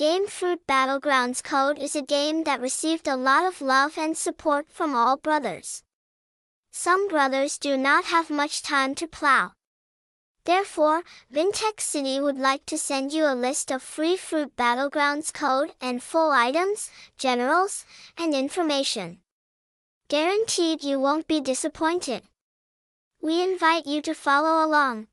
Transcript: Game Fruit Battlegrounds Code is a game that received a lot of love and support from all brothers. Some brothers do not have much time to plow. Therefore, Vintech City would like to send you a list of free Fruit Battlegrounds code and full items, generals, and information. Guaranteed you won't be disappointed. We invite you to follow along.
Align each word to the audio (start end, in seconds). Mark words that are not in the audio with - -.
Game 0.00 0.28
Fruit 0.28 0.66
Battlegrounds 0.66 1.44
Code 1.44 1.78
is 1.78 1.94
a 1.94 2.00
game 2.00 2.44
that 2.44 2.62
received 2.62 3.06
a 3.06 3.16
lot 3.16 3.44
of 3.44 3.60
love 3.60 3.98
and 3.98 4.16
support 4.16 4.70
from 4.70 4.94
all 4.94 5.18
brothers. 5.18 5.82
Some 6.70 7.06
brothers 7.06 7.58
do 7.58 7.76
not 7.76 8.06
have 8.06 8.30
much 8.30 8.62
time 8.62 8.94
to 8.94 9.06
plow. 9.06 9.52
Therefore, 10.46 11.02
Vintech 11.30 11.82
City 11.82 12.18
would 12.18 12.38
like 12.38 12.64
to 12.64 12.78
send 12.78 13.12
you 13.12 13.26
a 13.26 13.34
list 13.34 13.70
of 13.70 13.82
free 13.82 14.16
Fruit 14.16 14.56
Battlegrounds 14.56 15.34
code 15.34 15.74
and 15.82 16.02
full 16.02 16.30
items, 16.30 16.90
generals, 17.18 17.84
and 18.16 18.34
information. 18.34 19.18
Guaranteed 20.08 20.82
you 20.82 20.98
won't 20.98 21.28
be 21.28 21.42
disappointed. 21.42 22.22
We 23.20 23.42
invite 23.42 23.84
you 23.84 24.00
to 24.00 24.14
follow 24.14 24.64
along. 24.64 25.08